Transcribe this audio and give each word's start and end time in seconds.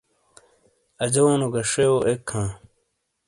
اجونو 1.03 1.47
گہ 1.53 1.61
شیوؤ 1.71 1.99
ایک 2.07 2.25
ہاں۔ 2.33 2.49